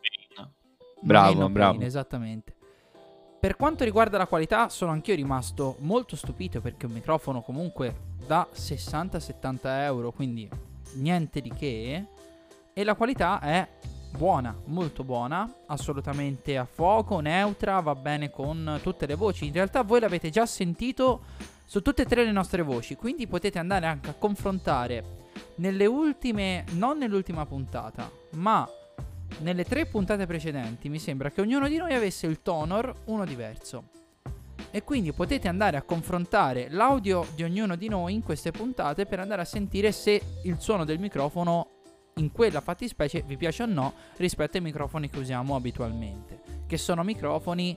Bravo, 1.05 1.27
no 1.27 1.33
gain, 1.33 1.41
no 1.41 1.51
bravo. 1.51 1.73
pain, 1.73 1.87
esattamente. 1.87 2.55
Per 3.39 3.57
quanto 3.57 3.85
riguarda 3.85 4.17
la 4.17 4.27
qualità, 4.27 4.71
sono 4.71 4.91
anch'io 4.91 5.15
rimasto 5.15 5.77
molto 5.81 6.17
stupito 6.17 6.63
perché 6.63 6.87
un 6.87 6.93
microfono 6.93 7.43
comunque 7.43 8.13
da 8.27 8.49
60-70 8.51 9.59
euro, 9.83 10.13
quindi 10.13 10.49
niente 10.95 11.41
di 11.43 11.51
che. 11.51 12.07
E 12.73 12.85
la 12.85 12.95
qualità 12.95 13.41
è 13.41 13.69
buona, 14.17 14.57
molto 14.67 15.05
buona, 15.05 15.53
assolutamente 15.67 16.57
a 16.57 16.65
fuoco, 16.65 17.21
neutra, 17.21 17.81
va 17.81 17.95
bene 17.95 18.31
con 18.31 18.81
tutte 18.83 19.07
le 19.07 19.15
voci. 19.15 19.47
In 19.47 19.53
realtà 19.53 19.83
voi 19.83 20.01
l'avete 20.01 20.31
già 20.31 20.47
sentito 20.47 21.23
su 21.67 21.83
tutte 21.83 22.03
e 22.03 22.07
tre 22.07 22.25
le 22.25 22.33
nostre 22.33 22.63
voci, 22.63 22.97
quindi 22.97 23.27
potete 23.27 23.59
andare 23.59 23.87
anche 23.87 24.11
a 24.11 24.15
confrontare 24.15 25.23
nelle 25.57 25.87
ultime, 25.87 26.65
non 26.73 26.97
nell'ultima 26.99 27.45
puntata, 27.45 28.11
ma 28.31 28.67
nelle 29.39 29.65
tre 29.65 29.87
puntate 29.87 30.27
precedenti 30.27 30.89
mi 30.89 30.99
sembra 30.99 31.31
che 31.31 31.41
ognuno 31.41 31.69
di 31.69 31.77
noi 31.77 31.95
avesse 31.95 32.27
il 32.27 32.43
tonor 32.43 32.95
uno 33.07 33.25
diverso. 33.25 33.91
E 34.71 34.83
quindi 34.83 35.13
potete 35.13 35.47
andare 35.47 35.77
a 35.77 35.83
confrontare 35.83 36.69
l'audio 36.69 37.27
di 37.35 37.45
ognuno 37.45 37.77
di 37.77 37.89
noi 37.89 38.15
in 38.15 38.23
queste 38.23 38.51
puntate 38.51 39.07
per 39.07 39.21
andare 39.21 39.43
a 39.43 39.45
sentire 39.45 39.93
se 39.93 40.21
il 40.43 40.57
suono 40.59 40.85
del 40.85 40.99
microfono 40.99 41.69
in 42.17 42.33
quella 42.33 42.61
fattispecie 42.61 43.23
vi 43.23 43.37
piace 43.37 43.65
o 43.65 43.67
no 43.67 43.95
rispetto 44.17 44.57
ai 44.57 44.63
microfoni 44.63 45.09
che 45.09 45.19
usiamo 45.19 45.55
abitualmente. 45.55 46.41
Che 46.67 46.77
sono 46.77 47.03
microfoni 47.03 47.77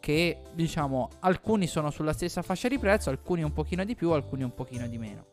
che 0.00 0.38
diciamo 0.52 1.10
alcuni 1.20 1.68
sono 1.68 1.90
sulla 1.90 2.12
stessa 2.12 2.42
fascia 2.42 2.66
di 2.66 2.78
prezzo, 2.78 3.10
alcuni 3.10 3.42
un 3.42 3.52
pochino 3.52 3.84
di 3.84 3.94
più, 3.94 4.10
alcuni 4.10 4.42
un 4.42 4.52
pochino 4.52 4.88
di 4.88 4.98
meno. 4.98 5.26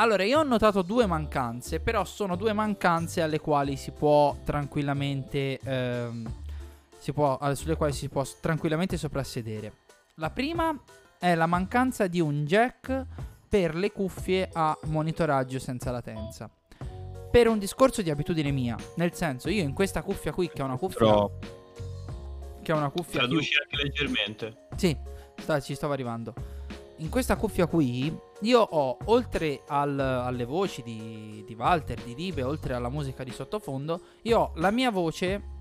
Allora, 0.00 0.22
io 0.22 0.38
ho 0.38 0.42
notato 0.44 0.82
due 0.82 1.06
mancanze, 1.06 1.80
però 1.80 2.04
sono 2.04 2.36
due 2.36 2.52
mancanze 2.52 3.20
alle 3.20 3.40
quali 3.40 3.76
si 3.76 3.90
può 3.90 4.36
tranquillamente. 4.44 5.58
ehm, 5.62 6.32
si 6.98 7.12
può, 7.12 7.38
sulle 7.54 7.76
quali 7.76 7.92
si 7.92 8.08
può 8.08 8.24
tranquillamente 8.40 8.96
soprassedere. 8.96 9.72
La 10.16 10.30
prima 10.30 10.76
è 11.18 11.34
la 11.34 11.46
mancanza 11.46 12.06
di 12.06 12.20
un 12.20 12.44
jack 12.44 13.06
per 13.48 13.74
le 13.74 13.92
cuffie 13.92 14.48
a 14.52 14.76
monitoraggio 14.86 15.58
senza 15.58 15.90
latenza. 15.90 16.48
per 17.30 17.46
un 17.46 17.58
discorso 17.58 18.00
di 18.00 18.10
abitudine 18.10 18.50
mia. 18.50 18.74
Nel 18.96 19.12
senso, 19.14 19.50
io 19.50 19.62
in 19.62 19.74
questa 19.74 20.02
cuffia 20.02 20.32
qui, 20.32 20.48
che 20.48 20.62
è 20.62 20.64
una 20.64 20.78
cuffia. 20.78 20.98
Troppo. 21.06 21.38
Che 22.62 22.72
è 22.72 22.74
una 22.74 22.88
cuffia. 22.88 23.18
Traduci 23.18 23.52
anche 23.62 23.76
leggermente. 23.84 24.68
Sì, 24.76 24.96
sta- 25.36 25.60
ci 25.60 25.74
stavo 25.74 25.92
arrivando. 25.92 26.32
In 26.96 27.10
questa 27.10 27.36
cuffia 27.36 27.66
qui, 27.66 28.16
io 28.40 28.60
ho, 28.60 28.96
oltre 29.06 29.62
al- 29.66 29.98
alle 29.98 30.44
voci 30.44 30.82
di, 30.82 31.42
di 31.46 31.54
Walter, 31.54 32.00
di 32.02 32.14
Dibe, 32.14 32.42
oltre 32.42 32.74
alla 32.74 32.88
musica 32.88 33.24
di 33.24 33.32
sottofondo, 33.32 34.00
io 34.22 34.38
ho 34.38 34.52
la 34.56 34.70
mia 34.70 34.90
voce 34.90 35.56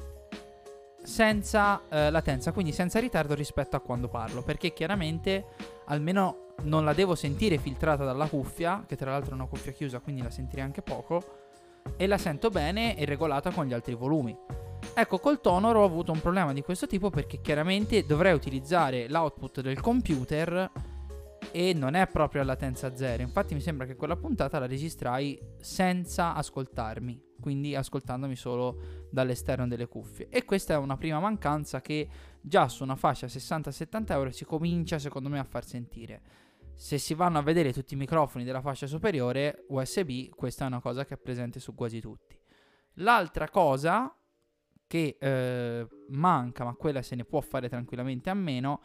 senza 1.04 1.82
eh, 1.90 2.12
latenza, 2.12 2.52
quindi 2.52 2.72
senza 2.72 3.00
ritardo 3.00 3.34
rispetto 3.34 3.76
a 3.76 3.80
quando 3.80 4.10
parlo, 4.10 4.44
perché 4.44 4.74
chiaramente 4.74 5.46
almeno 5.86 6.54
non 6.64 6.84
la 6.84 6.94
devo 6.94 7.16
sentire 7.16 7.58
filtrata 7.58 8.04
dalla 8.04 8.28
cuffia, 8.28 8.84
che 8.86 8.96
tra 8.96 9.12
l'altro 9.12 9.32
è 9.32 9.36
una 9.36 9.46
cuffia 9.46 9.72
chiusa, 9.72 10.00
quindi 10.00 10.22
la 10.22 10.30
sentirei 10.30 10.66
anche 10.66 10.82
poco, 10.82 11.24
e 11.96 12.06
la 12.08 12.18
sento 12.18 12.50
bene 12.50 12.98
e 12.98 13.06
regolata 13.06 13.52
con 13.52 13.66
gli 13.66 13.74
altri 13.74 13.96
volumi. 13.96 14.38
Ecco, 14.94 15.20
col 15.20 15.40
Tonor 15.42 15.78
ho 15.78 15.84
avuto 15.84 16.12
un 16.12 16.20
problema 16.20 16.54
di 16.54 16.62
questo 16.62 16.88
tipo 16.88 17.10
perché 17.10 17.40
chiaramente 17.42 18.06
dovrei 18.06 18.34
utilizzare 18.34 19.08
l'output 19.08 19.62
del 19.62 19.80
computer 19.80 20.70
e 21.52 21.74
non 21.74 21.94
è 21.94 22.08
proprio 22.08 22.42
a 22.42 22.46
latenza 22.46 22.96
zero. 22.96 23.24
Infatti 23.24 23.54
mi 23.54 23.62
sembra 23.62 23.86
che 23.86 23.96
quella 23.96 24.16
puntata 24.16 24.60
la 24.60 24.68
registrai 24.68 25.40
senza 25.60 26.34
ascoltarmi, 26.34 27.36
quindi 27.40 27.76
ascoltandomi 27.76 28.36
solo 28.36 29.08
dall'esterno 29.10 29.68
delle 29.68 29.88
cuffie. 29.88 30.30
E 30.30 30.46
questa 30.46 30.74
è 30.74 30.78
una 30.78 30.98
prima 30.98 31.20
mancanza 31.20 31.82
che 31.82 32.08
già 32.42 32.68
su 32.68 32.84
una 32.84 32.96
fascia 32.96 33.28
60-70 33.28 34.12
euro 34.12 34.32
si 34.32 34.46
comincia 34.46 35.00
secondo 35.00 35.30
me 35.30 35.40
a 35.40 35.44
far 35.44 35.66
sentire. 35.66 36.22
Se 36.76 36.98
si 36.98 37.14
vanno 37.14 37.40
a 37.40 37.42
vedere 37.42 37.74
tutti 37.74 37.96
i 37.96 37.98
microfoni 37.98 38.44
della 38.44 38.62
fascia 38.62 38.86
superiore 38.86 39.66
USB, 39.70 40.30
questa 40.30 40.66
è 40.66 40.68
una 40.68 40.82
cosa 40.82 41.06
che 41.06 41.16
è 41.16 41.18
presente 41.18 41.60
su 41.60 41.74
quasi 41.74 42.00
tutti. 42.00 42.40
L'altra 42.96 43.50
cosa 43.50 44.16
che 44.86 45.18
eh, 45.20 45.88
manca, 46.10 46.64
ma 46.64 46.74
quella 46.74 47.02
se 47.02 47.16
ne 47.16 47.26
può 47.26 47.42
fare 47.42 47.68
tranquillamente 47.68 48.30
a 48.30 48.34
meno, 48.34 48.82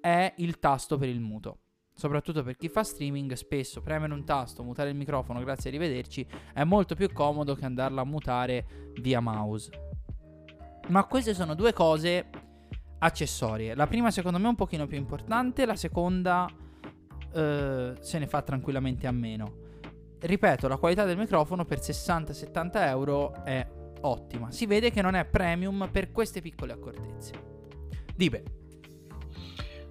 è 0.00 0.34
il 0.38 0.58
tasto 0.58 0.98
per 0.98 1.08
il 1.08 1.20
muto. 1.20 1.60
Soprattutto 1.98 2.42
per 2.42 2.58
chi 2.58 2.68
fa 2.68 2.84
streaming, 2.84 3.32
spesso 3.32 3.80
premere 3.80 4.12
un 4.12 4.22
tasto, 4.22 4.62
mutare 4.62 4.90
il 4.90 4.96
microfono, 4.96 5.40
grazie 5.40 5.70
a 5.70 5.72
rivederci, 5.72 6.26
è 6.52 6.62
molto 6.62 6.94
più 6.94 7.10
comodo 7.10 7.54
che 7.54 7.64
andarla 7.64 8.02
a 8.02 8.04
mutare 8.04 8.92
via 9.00 9.20
mouse. 9.20 9.70
Ma 10.88 11.04
queste 11.04 11.32
sono 11.32 11.54
due 11.54 11.72
cose 11.72 12.28
accessorie. 12.98 13.74
La 13.74 13.86
prima 13.86 14.10
secondo 14.10 14.36
me 14.36 14.44
è 14.44 14.48
un 14.48 14.56
pochino 14.56 14.86
più 14.86 14.98
importante, 14.98 15.64
la 15.64 15.74
seconda 15.74 16.46
eh, 17.32 17.94
se 17.98 18.18
ne 18.18 18.26
fa 18.26 18.42
tranquillamente 18.42 19.06
a 19.06 19.12
meno. 19.12 19.64
Ripeto, 20.20 20.68
la 20.68 20.76
qualità 20.76 21.04
del 21.04 21.16
microfono 21.16 21.64
per 21.64 21.78
60-70 21.78 22.70
euro 22.88 23.42
è 23.42 23.66
ottima. 24.02 24.50
Si 24.50 24.66
vede 24.66 24.90
che 24.90 25.00
non 25.00 25.14
è 25.14 25.24
premium 25.24 25.88
per 25.90 26.12
queste 26.12 26.42
piccole 26.42 26.74
accortezze. 26.74 27.32
Dibe. 28.14 28.65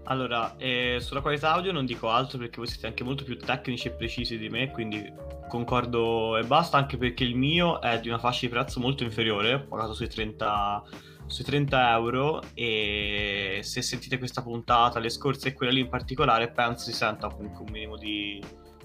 Allora, 0.07 0.55
eh, 0.57 0.97
sulla 0.99 1.21
qualità 1.21 1.53
audio 1.53 1.71
non 1.71 1.85
dico 1.85 2.09
altro 2.09 2.37
perché 2.37 2.57
voi 2.57 2.67
siete 2.67 2.85
anche 2.85 3.03
molto 3.03 3.23
più 3.23 3.37
tecnici 3.37 3.87
e 3.87 3.91
precisi 3.91 4.37
di 4.37 4.49
me, 4.49 4.69
quindi 4.69 5.11
concordo 5.47 6.37
e 6.37 6.43
basta, 6.43 6.77
anche 6.77 6.97
perché 6.97 7.23
il 7.23 7.35
mio 7.35 7.81
è 7.81 7.99
di 7.99 8.09
una 8.09 8.19
fascia 8.19 8.45
di 8.45 8.51
prezzo 8.51 8.79
molto 8.79 9.03
inferiore, 9.03 9.61
pagato 9.61 9.93
sui 9.93 10.07
30, 10.07 10.83
sui 11.25 11.43
30 11.43 11.91
euro 11.93 12.41
e 12.53 13.61
se 13.63 13.81
sentite 13.81 14.19
questa 14.19 14.43
puntata, 14.43 14.99
le 14.99 15.09
scorse 15.09 15.49
e 15.49 15.53
quella 15.53 15.71
lì 15.71 15.79
in 15.79 15.89
particolare, 15.89 16.51
penso 16.51 16.85
si 16.85 16.93
senta 16.93 17.27
comunque 17.27 17.63
un 17.65 17.71
minimo 17.71 17.97
di, 17.97 18.39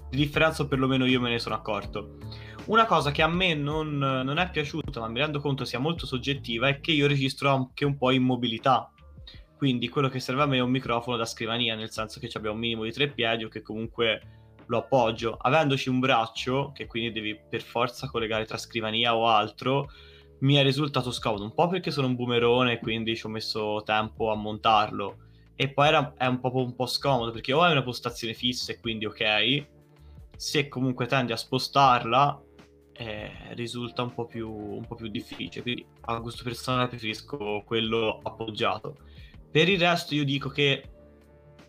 di 0.09 0.17
differenza 0.17 0.63
o 0.63 0.67
perlomeno 0.67 1.05
io 1.05 1.21
me 1.21 1.29
ne 1.29 1.39
sono 1.39 1.53
accorto. 1.53 2.17
Una 2.65 2.85
cosa 2.85 3.11
che 3.11 3.21
a 3.21 3.27
me 3.27 3.53
non, 3.53 3.95
non 3.97 4.37
è 4.39 4.49
piaciuta, 4.49 4.99
ma 4.99 5.07
mi 5.07 5.19
rendo 5.19 5.39
conto 5.39 5.65
sia 5.65 5.79
molto 5.79 6.07
soggettiva, 6.07 6.67
è 6.67 6.79
che 6.79 6.91
io 6.91 7.05
registro 7.05 7.53
anche 7.53 7.85
un 7.85 7.95
po' 7.95 8.09
in 8.09 8.23
mobilità. 8.23 8.91
Quindi 9.61 9.89
quello 9.89 10.09
che 10.09 10.19
serve 10.19 10.41
a 10.41 10.47
me 10.47 10.57
è 10.57 10.61
un 10.61 10.71
microfono 10.71 11.17
da 11.17 11.25
scrivania, 11.25 11.75
nel 11.75 11.91
senso 11.91 12.19
che 12.19 12.31
abbia 12.33 12.49
un 12.49 12.57
minimo 12.57 12.83
di 12.83 12.91
tre 12.91 13.09
piedi 13.09 13.43
o 13.43 13.47
che 13.47 13.61
comunque 13.61 14.63
lo 14.65 14.79
appoggio. 14.79 15.37
Avendoci 15.39 15.87
un 15.87 15.99
braccio, 15.99 16.71
che 16.73 16.87
quindi 16.87 17.11
devi 17.11 17.39
per 17.47 17.61
forza 17.61 18.09
collegare 18.09 18.45
tra 18.45 18.57
scrivania 18.57 19.15
o 19.15 19.27
altro, 19.27 19.91
mi 20.39 20.55
è 20.55 20.63
risultato 20.63 21.11
scomodo. 21.11 21.43
Un 21.43 21.53
po' 21.53 21.67
perché 21.67 21.91
sono 21.91 22.07
un 22.07 22.15
boomerone 22.15 22.79
quindi 22.79 23.15
ci 23.15 23.27
ho 23.27 23.29
messo 23.29 23.83
tempo 23.85 24.31
a 24.31 24.35
montarlo. 24.35 25.17
E 25.55 25.69
poi 25.69 25.89
era, 25.89 26.11
è 26.17 26.25
un 26.25 26.39
po', 26.39 26.51
un 26.55 26.73
po' 26.73 26.87
scomodo 26.87 27.29
perché 27.29 27.53
o 27.53 27.61
hai 27.61 27.71
una 27.71 27.83
postazione 27.83 28.33
fissa 28.33 28.71
e 28.71 28.79
quindi 28.79 29.05
ok, 29.05 29.65
se 30.35 30.69
comunque 30.69 31.05
tendi 31.05 31.33
a 31.33 31.37
spostarla 31.37 32.41
eh, 32.93 33.31
risulta 33.53 34.01
un 34.01 34.11
po, 34.11 34.25
più, 34.25 34.51
un 34.51 34.87
po' 34.87 34.95
più 34.95 35.07
difficile. 35.07 35.61
Quindi 35.61 35.85
a 36.01 36.17
gusto 36.17 36.41
personale 36.41 36.87
preferisco 36.87 37.61
quello 37.63 38.21
appoggiato. 38.23 38.95
Per 39.51 39.67
il 39.67 39.79
resto 39.79 40.15
io 40.15 40.23
dico 40.23 40.49
che 40.49 40.89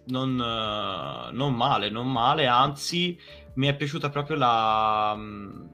non, 0.07 0.31
uh, 0.39 1.35
non 1.35 1.55
male, 1.55 1.91
non 1.91 2.11
male, 2.11 2.47
anzi 2.47 3.19
mi 3.55 3.67
è 3.67 3.75
piaciuta 3.75 4.09
proprio 4.09 4.37
la... 4.37 5.13
Um, 5.15 5.69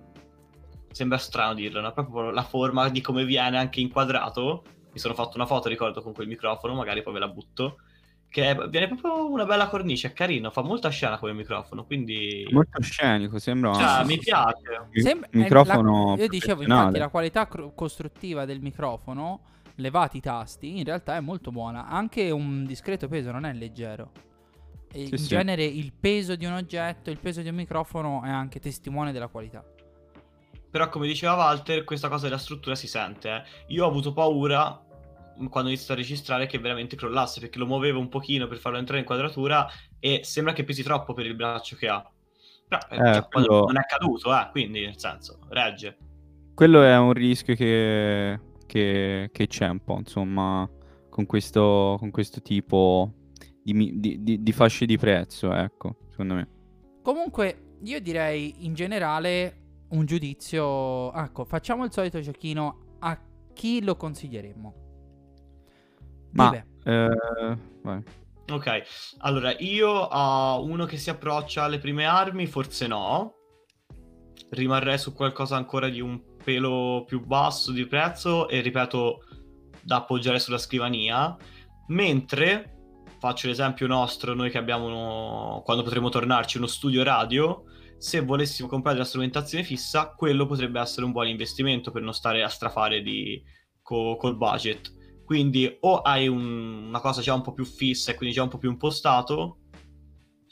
sembra 0.91 1.19
strano 1.19 1.55
dirlo, 1.55 1.81
no? 1.81 1.93
proprio 1.93 2.31
la 2.31 2.43
forma 2.43 2.89
di 2.89 3.01
come 3.01 3.25
viene 3.25 3.59
anche 3.59 3.81
inquadrato. 3.81 4.65
Mi 4.91 4.99
sono 4.99 5.15
fatto 5.15 5.37
una 5.37 5.47
foto, 5.47 5.69
ricordo, 5.69 6.03
con 6.03 6.13
quel 6.13 6.27
microfono, 6.27 6.75
magari 6.75 7.03
poi 7.03 7.13
ve 7.13 7.19
la 7.21 7.29
butto. 7.29 7.77
Che 8.31 8.51
è, 8.51 8.69
viene 8.69 8.89
proprio 8.89 9.31
una 9.31 9.47
bella 9.47 9.69
cornice, 9.69 10.09
è 10.09 10.13
carino, 10.13 10.51
fa 10.51 10.63
molta 10.63 10.89
scena 10.89 11.19
come 11.19 11.33
microfono, 11.33 11.85
quindi... 11.85 12.47
Molto 12.51 12.83
scenico, 12.83 13.39
sembra... 13.39 13.73
Cioè, 13.73 14.05
mi 14.05 14.19
piace. 14.19 14.89
Sembra- 14.93 15.29
microfono 15.33 16.17
la- 16.17 16.23
io 16.23 16.29
dicevo, 16.29 16.63
infatti, 16.63 16.99
la 16.99 17.09
qualità 17.09 17.47
cro- 17.47 17.73
costruttiva 17.75 18.45
del 18.45 18.61
microfono, 18.61 19.41
levati 19.79 20.19
i 20.19 20.21
tasti, 20.21 20.79
in 20.79 20.85
realtà 20.85 21.17
è 21.17 21.21
molto 21.21 21.51
buona. 21.51 21.89
Anche 21.89 22.31
un 22.31 22.65
discreto 22.65 23.09
peso 23.09 23.31
non 23.33 23.45
è 23.45 23.53
leggero. 23.53 24.13
E 24.91 25.05
Sì, 25.07 25.11
in 25.13 25.19
sì. 25.19 25.27
genere 25.29 25.65
il 25.65 25.93
peso 25.93 26.37
di 26.37 26.45
un 26.47 26.53
oggetto, 26.53 27.11
il 27.11 27.19
peso 27.19 27.43
di 27.43 27.49
un 27.49 27.55
microfono 27.57 28.23
è 28.23 28.31
anche 28.31 28.59
testimone 28.61 29.13
della 29.13 29.29
qualità. 29.29 29.65
Però 30.71 30.89
come 30.89 31.07
diceva 31.07 31.35
Walter, 31.35 31.85
questa 31.85 32.09
cosa 32.09 32.27
della 32.27 32.39
struttura 32.39 32.75
si 32.75 32.87
sente. 32.87 33.29
eh. 33.31 33.43
Io 33.69 33.85
ho 33.85 33.89
avuto 33.89 34.13
paura 34.13 34.71
mh, 35.37 35.47
quando 35.49 35.69
ho 35.69 35.73
iniziato 35.73 35.93
a 35.93 35.97
registrare 35.97 36.47
che 36.47 36.59
veramente 36.59 36.97
crollasse, 36.97 37.41
perché 37.41 37.59
lo 37.59 37.67
muovevo 37.67 37.99
un 37.99 38.09
pochino 38.09 38.47
per 38.47 38.59
farlo 38.59 38.79
entrare 38.79 39.01
in 39.01 39.07
quadratura 39.07 39.67
e 39.99 40.21
sembra 40.25 40.53
che 40.53 40.65
pesi 40.65 40.83
troppo 40.83 41.13
per 41.15 41.27
il 41.27 41.35
braccio 41.35 41.77
che 41.77 41.89
ha. 41.89 42.07
Però 42.69 42.81
eh, 42.91 42.97
Eh, 43.11 43.13
cioè, 43.15 43.29
quello- 43.29 43.65
non 43.67 43.79
è 43.79 43.85
caduto, 43.87 44.35
eh, 44.35 44.49
quindi 44.51 44.81
nel 44.85 44.99
senso, 44.99 45.39
regge. 45.49 45.97
Quello 46.55 46.83
è 46.83 46.97
un 46.99 47.13
rischio 47.13 47.55
che, 47.55 48.39
che- 48.69 49.31
che 49.33 49.47
c'è 49.49 49.67
un 49.67 49.83
po', 49.83 49.97
insomma, 49.97 50.71
con 51.09 51.27
questo, 51.27 51.97
con 51.99 52.13
questo 52.13 52.41
tipo 52.43 53.13
di, 53.65 53.99
di- 53.99 54.23
di- 54.23 54.43
di 54.43 54.53
fasce 54.53 54.87
di 54.87 54.97
prezzo, 54.97 55.53
ecco, 55.53 55.97
secondo 56.11 56.35
me. 56.35 56.49
Comunque, 57.03 57.77
io 57.83 58.01
direi 58.01 58.67
in 58.67 58.75
generale 58.75 59.63
un 59.91 60.05
giudizio. 60.05 61.13
Ecco, 61.13 61.45
facciamo 61.45 61.85
il 61.85 61.91
solito 61.93 62.21
giochino. 62.21 62.97
A 63.01 63.19
chi 63.55 63.83
lo 63.83 63.97
consiglieremmo? 63.97 64.75
Ma, 66.33 66.55
eh, 66.85 67.59
vai. 67.83 68.03
Ok, 68.51 68.83
allora 69.19 69.55
io 69.59 70.09
a 70.09 70.59
uno 70.59 70.85
che 70.85 70.97
si 70.97 71.11
approccia 71.11 71.65
alle 71.65 71.79
prime 71.79 72.05
armi, 72.05 72.47
forse 72.47 72.87
no. 72.87 73.35
Rimarrei 74.51 74.99
su 74.99 75.13
qualcosa 75.13 75.57
ancora 75.57 75.89
di 75.89 76.01
un 76.01 76.21
pelo 76.49 77.05
più 77.07 77.23
basso 77.27 77.73
di 77.73 77.87
prezzo 77.87 78.49
e 78.49 78.63
ripeto 78.63 79.19
da 79.83 79.97
appoggiare 79.97 80.39
sulla 80.39 80.57
scrivania. 80.57 81.37
Mentre 81.89 82.77
faccio 83.19 83.49
l'esempio 83.49 83.87
nostro, 83.87 84.33
noi 84.33 84.49
che 84.49 84.57
abbiamo 84.57 84.87
uno- 84.87 85.61
quando 85.63 85.83
potremo 85.83 86.09
tornarci 86.09 86.57
uno 86.57 86.67
studio 86.67 87.03
radio, 87.03 87.65
se 87.99 88.21
volessimo 88.21 88.67
comprare 88.67 88.97
la 88.97 89.05
strumentazione 89.05 89.63
fissa, 89.63 90.15
quello 90.15 90.47
potrebbe 90.47 90.81
essere 90.81 91.05
un 91.05 91.13
buon 91.13 91.29
investimento 91.29 91.91
per 91.91 92.01
non 92.01 92.15
stare 92.15 92.43
a 92.43 92.49
strafare 92.49 93.03
di- 93.03 93.43
co- 93.83 94.17
col 94.17 94.39
budget. 94.39 94.91
Quindi 95.27 95.77
o 95.81 96.01
hai 96.01 96.29
un- 96.29 96.87
una 96.89 97.01
cosa 97.01 97.21
già 97.21 97.35
un 97.35 97.43
po' 97.43 97.53
più 97.53 97.67
fissa 97.67 98.11
e 98.13 98.15
quindi 98.15 98.35
già 98.35 98.43
un 98.43 98.49
po' 98.49 98.57
più 98.57 98.71
impostato, 98.71 99.59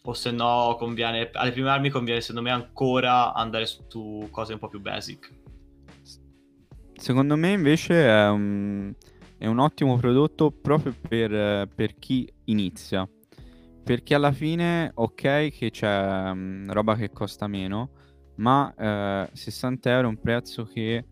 o 0.02 0.12
se 0.12 0.30
no 0.30 0.76
conviene, 0.78 1.30
alle 1.32 1.52
prime 1.52 1.70
armi 1.70 1.88
conviene 1.88 2.20
secondo 2.20 2.42
me 2.42 2.50
ancora 2.50 3.32
andare 3.32 3.64
su 3.64 4.28
cose 4.30 4.52
un 4.52 4.58
po' 4.58 4.68
più 4.68 4.82
basic. 4.82 5.44
Secondo 6.96 7.36
me 7.36 7.52
invece 7.52 8.06
è 8.06 8.28
un, 8.28 8.92
è 9.38 9.46
un 9.46 9.58
ottimo 9.58 9.96
prodotto 9.96 10.50
proprio 10.50 10.94
per, 10.98 11.68
per 11.72 11.94
chi 11.98 12.30
inizia. 12.44 13.08
Perché 13.84 14.14
alla 14.14 14.32
fine, 14.32 14.90
ok, 14.92 15.50
che 15.50 15.70
c'è 15.70 16.32
mm, 16.34 16.70
roba 16.70 16.96
che 16.96 17.10
costa 17.10 17.46
meno, 17.46 17.90
ma 18.36 18.74
eh, 18.74 19.30
60 19.32 19.90
euro 19.90 20.06
è 20.08 20.10
un 20.10 20.20
prezzo 20.20 20.64
che 20.64 21.04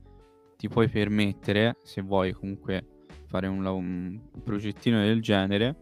ti 0.56 0.68
puoi 0.68 0.88
permettere 0.88 1.76
se 1.82 2.00
vuoi 2.00 2.32
comunque 2.32 2.86
fare 3.26 3.46
un, 3.46 3.64
un 3.64 4.20
progettino 4.42 5.00
del 5.00 5.20
genere. 5.20 5.76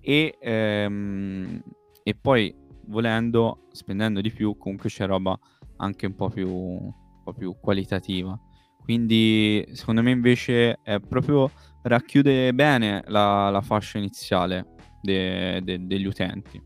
E, 0.00 0.36
ehm, 0.40 1.62
e 2.02 2.14
poi 2.14 2.52
volendo, 2.86 3.66
spendendo 3.70 4.20
di 4.20 4.32
più, 4.32 4.56
comunque 4.56 4.88
c'è 4.88 5.06
roba 5.06 5.38
anche 5.76 6.06
un 6.06 6.14
po' 6.14 6.28
più, 6.30 6.48
un 6.48 7.22
po' 7.22 7.32
più 7.34 7.54
qualitativa. 7.60 8.38
Quindi 8.90 9.64
secondo 9.70 10.02
me 10.02 10.10
invece 10.10 10.80
è 10.82 10.98
proprio 10.98 11.48
racchiude 11.82 12.52
bene 12.52 13.04
la, 13.06 13.48
la 13.48 13.60
fascia 13.60 13.98
iniziale 13.98 14.74
de, 15.00 15.60
de, 15.62 15.86
degli 15.86 16.06
utenti. 16.06 16.60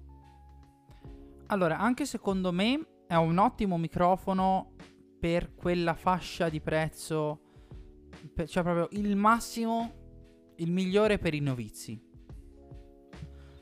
Allora, 1.49 1.79
anche 1.79 2.07
secondo 2.07 2.51
me 2.51 3.03
è 3.07 3.15
un 3.17 3.37
ottimo 3.37 3.77
microfono 3.77 4.73
per 5.21 5.55
quella 5.55 5.93
fascia 5.93 6.49
di 6.49 6.63
prezzo, 6.63 7.41
per, 8.33 8.49
cioè 8.49 8.63
proprio 8.63 8.89
il 8.99 9.17
massimo, 9.17 9.93
il 10.57 10.71
migliore 10.71 11.19
per 11.19 11.35
i 11.35 11.41
novizi. 11.41 12.01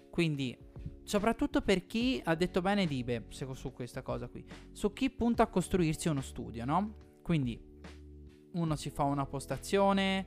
Quindi, 0.09 0.57
soprattutto 1.03 1.63
per 1.63 1.85
chi 1.85 2.23
ha 2.25 2.37
detto 2.37 2.61
bene 2.61 2.87
Dibe 2.87 3.27
su 3.31 3.73
questa 3.73 4.03
cosa 4.03 4.29
qui, 4.29 4.45
su 4.71 4.93
chi 4.93 5.11
punta 5.11 5.43
a 5.43 5.49
costruirsi 5.49 6.07
uno 6.07 6.21
studio, 6.21 6.65
no? 6.65 6.95
Quindi 7.23 7.71
uno 8.53 8.77
si 8.77 8.91
fa 8.91 9.05
una 9.05 9.27
postazione 9.27 10.25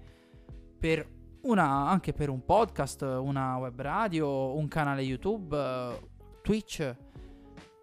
per 0.80 1.08
una, 1.42 1.90
anche 1.90 2.14
per 2.14 2.30
un 2.30 2.44
podcast, 2.44 3.02
una 3.02 3.58
web 3.58 3.80
radio, 3.80 4.56
un 4.56 4.68
canale 4.68 5.02
YouTube, 5.02 6.00
Twitch. 6.42 6.96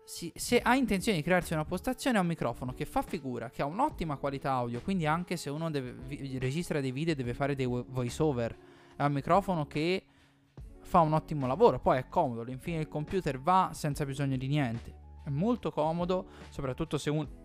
Si, 0.04 0.32
se 0.34 0.60
ha 0.60 0.74
intenzione 0.74 1.18
di 1.18 1.24
crearsi 1.24 1.52
una 1.52 1.64
postazione, 1.64 2.18
ha 2.18 2.20
un 2.20 2.26
microfono 2.26 2.74
che 2.74 2.84
fa 2.84 3.02
figura, 3.02 3.50
che 3.50 3.62
ha 3.62 3.66
un'ottima 3.66 4.16
qualità 4.16 4.52
audio. 4.52 4.80
Quindi, 4.80 5.06
anche 5.06 5.36
se 5.36 5.48
uno 5.48 5.70
deve, 5.70 5.92
vi, 5.92 6.38
registra 6.38 6.80
dei 6.80 6.92
video 6.92 7.14
e 7.14 7.16
deve 7.16 7.34
fare 7.34 7.54
dei 7.54 7.66
voice 7.66 8.22
over, 8.22 8.56
è 8.96 9.04
un 9.04 9.12
microfono 9.12 9.66
che 9.66 10.04
fa 10.80 11.00
un 11.00 11.12
ottimo 11.12 11.46
lavoro. 11.46 11.78
Poi 11.78 11.98
è 11.98 12.08
comodo, 12.08 12.42
l'infine 12.42 12.80
il 12.80 12.88
computer 12.88 13.40
va 13.40 13.70
senza 13.72 14.04
bisogno 14.04 14.36
di 14.36 14.48
niente. 14.48 15.00
È 15.24 15.30
molto 15.30 15.70
comodo, 15.70 16.26
soprattutto 16.50 16.98
se 16.98 17.10
uno 17.10 17.41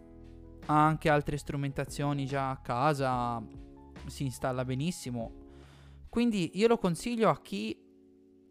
ha 0.68 0.86
anche 0.86 1.10
altre 1.10 1.38
strumentazioni 1.38 2.26
già 2.26 2.52
a 2.52 2.62
casa, 2.62 3.44
si 4.06 4.24
installa 4.24 4.64
benissimo 4.64 5.46
quindi 6.10 6.58
io 6.58 6.68
lo 6.68 6.78
consiglio 6.78 7.30
a 7.30 7.40
chi 7.42 7.80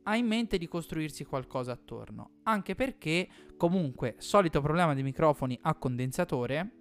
ha 0.04 0.14
in 0.14 0.26
mente 0.26 0.56
di 0.56 0.68
costruirsi 0.68 1.24
qualcosa 1.24 1.72
attorno. 1.72 2.38
Anche 2.44 2.76
perché, 2.76 3.28
comunque, 3.56 4.14
solito 4.18 4.60
problema 4.60 4.94
dei 4.94 5.02
microfoni 5.02 5.58
a 5.62 5.74
condensatore, 5.74 6.74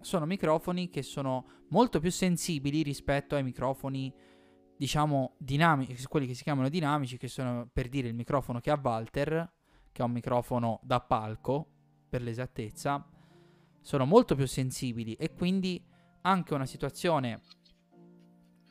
sono 0.00 0.26
microfoni 0.26 0.90
che 0.90 1.02
sono 1.02 1.62
molto 1.70 2.00
più 2.00 2.10
sensibili 2.10 2.82
rispetto 2.82 3.34
ai 3.34 3.42
microfoni, 3.42 4.12
diciamo, 4.76 5.36
dinamici, 5.38 6.04
quelli 6.04 6.26
che 6.26 6.34
si 6.34 6.42
chiamano 6.42 6.68
dinamici, 6.68 7.16
che 7.16 7.28
sono 7.28 7.66
per 7.72 7.88
dire 7.88 8.08
il 8.08 8.14
microfono 8.14 8.60
che 8.60 8.70
ha 8.70 8.78
Walter, 8.82 9.52
che 9.90 10.02
è 10.02 10.04
un 10.04 10.12
microfono 10.12 10.80
da 10.82 11.00
palco, 11.00 11.70
per 12.10 12.20
l'esattezza, 12.20 13.08
sono 13.84 14.06
molto 14.06 14.34
più 14.34 14.46
sensibili 14.46 15.12
e 15.12 15.34
quindi 15.34 15.84
anche 16.22 16.54
una 16.54 16.64
situazione 16.64 17.42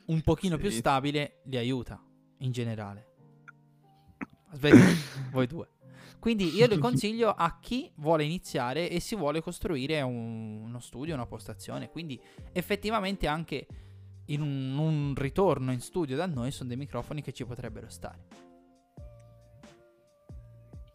un 0.06 0.20
pochino 0.22 0.56
sì. 0.56 0.60
più 0.60 0.70
stabile 0.70 1.40
li 1.44 1.56
aiuta 1.56 2.02
in 2.38 2.50
generale. 2.50 3.12
Aspetta, 4.50 4.76
voi 5.30 5.46
due. 5.46 5.68
Quindi 6.18 6.56
io 6.56 6.66
lo 6.66 6.78
consiglio 6.82 7.30
a 7.30 7.60
chi 7.60 7.92
vuole 7.96 8.24
iniziare 8.24 8.90
e 8.90 8.98
si 8.98 9.14
vuole 9.14 9.40
costruire 9.40 10.00
un, 10.00 10.62
uno 10.64 10.80
studio, 10.80 11.14
una 11.14 11.26
postazione. 11.26 11.90
Quindi 11.90 12.20
effettivamente 12.50 13.28
anche 13.28 13.68
in 14.26 14.42
un, 14.42 14.76
un, 14.76 15.14
ritorno 15.16 15.70
in 15.70 15.80
studio 15.80 16.16
da 16.16 16.26
noi 16.26 16.50
sono 16.50 16.70
dei 16.70 16.76
microfoni 16.76 17.22
che 17.22 17.32
ci 17.32 17.44
potrebbero 17.44 17.88
stare. 17.88 18.26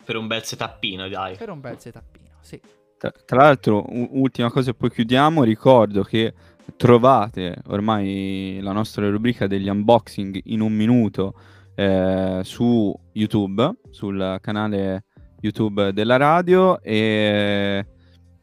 Per 0.04 0.16
un 0.18 0.28
bel 0.28 0.44
setupino, 0.44 1.08
dai. 1.08 1.38
Per 1.38 1.50
un 1.50 1.62
bel 1.62 1.80
setupino, 1.80 2.36
sì. 2.42 2.60
Tra, 3.00 3.14
tra 3.26 3.44
l'altro, 3.44 3.86
u- 3.88 4.10
ultima 4.12 4.52
cosa 4.52 4.72
e 4.72 4.74
poi 4.74 4.92
chiudiamo, 4.92 5.44
ricordo 5.44 6.04
che 6.04 6.34
trovate 6.76 7.62
ormai 7.68 8.60
la 8.62 8.74
nostra 8.74 9.10
rubrica 9.10 9.48
degli 9.48 9.70
unboxing 9.70 10.42
in 10.46 10.60
un 10.60 10.74
minuto 10.74 11.34
eh, 11.76 12.42
su 12.44 12.94
YouTube, 13.14 13.80
sul 13.90 14.38
canale 14.42 15.06
YouTube 15.40 15.94
della 15.94 16.18
radio 16.18 16.82
e, 16.82 17.88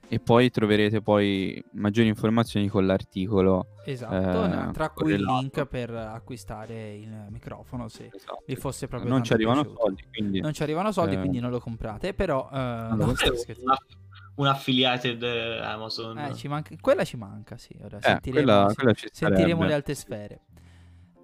e 0.09 0.21
poi 0.21 0.49
troverete 0.49 1.03
poi 1.03 1.63
maggiori 1.73 2.09
informazioni 2.09 2.69
con 2.69 2.87
l'articolo. 2.87 3.67
Esatto, 3.85 4.69
eh, 4.69 4.73
tra 4.73 4.89
cui 4.89 5.13
il 5.13 5.23
link 5.23 5.67
per 5.67 5.91
acquistare 5.91 6.95
il 6.95 7.27
microfono 7.29 7.89
se 7.89 8.11
esatto. 8.11 8.43
vi 8.47 8.57
fosse 8.57 8.89
proprio 8.89 9.11
non 9.11 9.23
ci 9.23 9.35
arrivano 9.35 9.61
piaciuto. 9.61 9.83
soldi, 9.83 10.05
quindi, 10.11 10.41
non 10.41 10.55
ci 10.55 10.63
arrivano 10.63 10.91
soldi, 10.93 11.15
eh... 11.15 11.19
quindi 11.19 11.41
non 11.41 11.51
lo 11.51 11.61
comprate, 11.61 12.15
però 12.15 12.49
eh, 12.51 12.57
no, 12.57 13.13
un 14.37 14.47
affiliated 14.47 15.23
Amazon. 15.23 16.19
Eh, 16.19 16.35
ci 16.35 16.49
manca... 16.49 16.75
Quella 16.81 17.05
ci 17.05 17.17
manca, 17.17 17.57
sì. 17.57 17.77
Ora 17.83 17.99
eh, 17.99 18.03
sentiremo, 18.03 18.45
quella, 18.45 18.73
quella 18.75 18.95
sentiremo 19.11 19.65
le 19.65 19.75
alte 19.75 19.95
sfere. 19.95 20.41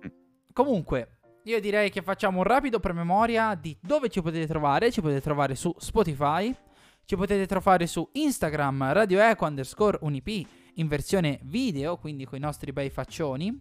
Mm. 0.05 0.11
Comunque, 0.53 1.18
io 1.44 1.61
direi 1.61 1.90
che 1.90 2.03
facciamo 2.03 2.38
un 2.38 2.44
rapido 2.44 2.81
promemoria 2.81 3.55
di 3.55 3.77
dove 3.81 4.09
ci 4.09 4.22
potete 4.22 4.46
trovare. 4.46 4.90
Ci 4.90 5.01
potete 5.01 5.20
trovare 5.20 5.55
su 5.55 5.75
Spotify, 5.79 6.55
ci 7.05 7.16
potete 7.16 7.46
trovare 7.46 7.87
su 7.87 8.09
Instagram, 8.12 8.92
Radio 8.92 9.20
Eco 9.20 9.44
underscore 9.46 9.98
Unip 10.03 10.48
in 10.77 10.88
versione 10.88 11.38
video, 11.42 11.98
quindi 11.98 12.25
con 12.25 12.38
i 12.38 12.40
nostri 12.40 12.72
bei 12.72 12.90
faccioni. 12.90 13.61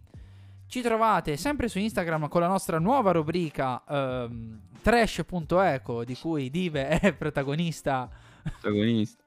Ci 0.66 0.80
trovate 0.80 1.36
sempre 1.36 1.68
su 1.68 1.78
Instagram 1.78 2.28
con 2.28 2.40
la 2.40 2.46
nostra 2.46 2.78
nuova 2.78 3.12
rubrica 3.12 3.84
ehm, 3.86 4.60
trash.eco, 4.80 6.04
di 6.04 6.16
cui 6.16 6.48
Dive 6.48 6.88
è 7.00 7.12
protagonista. 7.12 8.08
Protagonista 8.42 9.21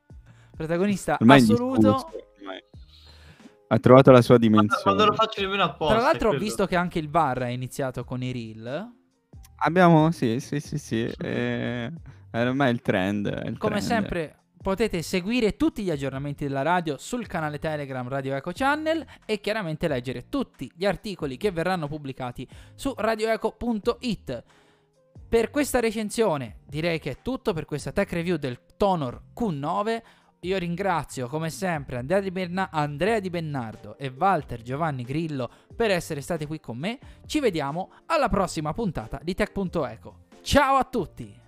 protagonista 0.55 1.17
ormai 1.19 1.41
assoluto. 1.41 2.09
Ha 3.67 3.79
trovato 3.79 4.11
la 4.11 4.21
sua 4.21 4.37
dimensione. 4.37 4.83
Ma 4.85 4.93
non 4.93 5.07
lo 5.07 5.13
faccio 5.13 5.41
nemmeno 5.41 5.63
apposta. 5.63 5.95
Tra 5.95 6.03
l'altro, 6.03 6.29
ho 6.29 6.37
visto 6.37 6.67
che 6.67 6.75
anche 6.75 6.99
il 6.99 7.07
bar 7.07 7.39
è 7.39 7.49
iniziato 7.49 8.03
con 8.03 8.21
i 8.21 8.31
reel. 8.31 8.93
Abbiamo, 9.57 10.11
sì, 10.11 10.39
sì, 10.39 10.59
sì, 10.59 10.77
sì. 10.77 11.11
Eh, 11.17 11.91
ormai 12.31 12.71
il 12.71 12.81
trend. 12.81 13.25
Il 13.25 13.57
Come 13.57 13.79
trend. 13.79 13.87
sempre, 13.87 14.39
potete 14.61 15.01
seguire 15.01 15.55
tutti 15.57 15.83
gli 15.83 15.89
aggiornamenti 15.89 16.43
della 16.45 16.61
radio 16.61 16.97
sul 16.97 17.27
canale 17.27 17.59
Telegram 17.59 18.07
Radio 18.07 18.35
Eco 18.35 18.51
Channel 18.53 19.05
e 19.25 19.39
chiaramente 19.39 19.87
leggere 19.87 20.27
tutti 20.29 20.71
gli 20.75 20.85
articoli 20.85 21.37
che 21.37 21.51
verranno 21.51 21.87
pubblicati 21.87 22.47
su 22.75 22.93
radioeco.it. 22.95 24.43
Per 25.27 25.49
questa 25.49 25.79
recensione 25.79 26.59
direi 26.65 26.99
che 26.99 27.11
è 27.11 27.17
tutto 27.21 27.53
per 27.53 27.65
questa 27.65 27.91
tech 27.91 28.11
review 28.13 28.37
del 28.37 28.59
Tonor 28.77 29.21
Q9. 29.35 30.01
Io 30.45 30.59
ringrazio 30.59 31.27
come 31.27 31.49
sempre 31.49 31.97
Andrea 31.97 32.19
Di, 32.19 32.29
Berna- 32.29 32.69
Andrea 32.71 33.19
Di 33.19 33.31
Bennardo 33.31 33.97
e 33.97 34.13
Walter 34.15 34.61
Giovanni 34.61 35.01
Grillo 35.01 35.49
per 35.75 35.89
essere 35.89 36.21
stati 36.21 36.45
qui 36.45 36.59
con 36.59 36.77
me. 36.77 36.99
Ci 37.25 37.39
vediamo 37.39 37.91
alla 38.05 38.29
prossima 38.29 38.71
puntata 38.71 39.19
di 39.23 39.33
Tech.eco. 39.33 40.17
Ciao 40.43 40.75
a 40.75 40.83
tutti! 40.83 41.41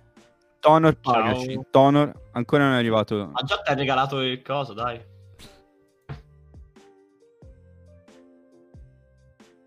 Tonor, 0.58 0.98
pagaci. 0.98 1.60
Tonor, 1.70 2.12
ancora 2.32 2.64
non 2.64 2.74
è 2.74 2.78
arrivato. 2.78 3.30
Ma 3.32 3.42
già 3.42 3.58
ti 3.58 3.70
hai 3.70 3.76
regalato 3.76 4.20
il 4.20 4.42
coso, 4.42 4.72
dai. 4.72 5.00